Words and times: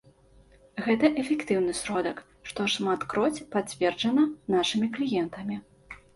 Гэта 0.85 1.09
эфектыўны 1.23 1.75
сродак, 1.81 2.17
што 2.49 2.65
шматкроць 2.77 3.43
пацверджана 3.57 4.27
нашымі 4.57 4.87
кліентамі. 4.99 5.63